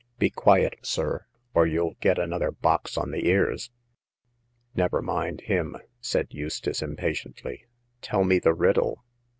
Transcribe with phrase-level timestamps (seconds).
[0.17, 3.69] Be quiet, sir, or you'll get another box on the ears!"
[4.75, 7.67] Nevermind him," said Eustace, impatiently;"
[8.01, 9.05] tell me the riddle."